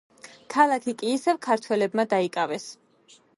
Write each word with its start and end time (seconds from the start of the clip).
ქალაქი 0.53 0.95
კი 1.01 1.11
ისევ 1.17 1.39
ქართველებმა 1.49 2.07
დაიკავეს. 2.15 2.67